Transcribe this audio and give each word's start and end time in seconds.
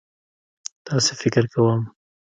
داسې 0.87 1.13
فکر 1.21 1.43
کوم. 1.53 1.81